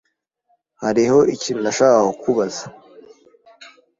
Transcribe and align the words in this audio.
Hariho 0.83 1.19
ikintu 1.35 1.61
nashakaga 1.63 2.05
kukubaza, 2.17 2.63